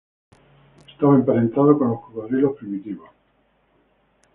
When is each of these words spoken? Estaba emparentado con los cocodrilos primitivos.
Estaba 0.87 1.13
emparentado 1.13 1.77
con 1.77 1.89
los 1.89 2.01
cocodrilos 2.01 2.57
primitivos. 2.57 3.11